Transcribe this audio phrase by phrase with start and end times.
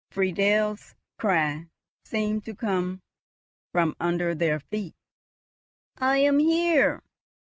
[0.09, 1.67] Friedel's cry
[2.05, 3.01] seemed to come
[3.71, 4.95] from under their feet.
[5.99, 7.03] "I am here!